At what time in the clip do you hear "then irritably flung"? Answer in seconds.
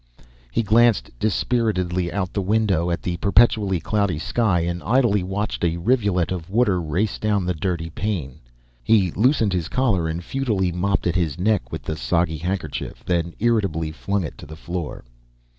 13.05-14.23